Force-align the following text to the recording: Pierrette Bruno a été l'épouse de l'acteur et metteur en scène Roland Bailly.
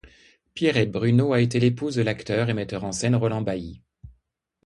Pierrette 0.55 0.89
Bruno 0.91 1.31
a 1.31 1.41
été 1.41 1.59
l'épouse 1.59 1.93
de 1.93 2.01
l'acteur 2.01 2.49
et 2.49 2.55
metteur 2.55 2.83
en 2.85 2.91
scène 2.91 3.15
Roland 3.15 3.43
Bailly. 3.43 3.83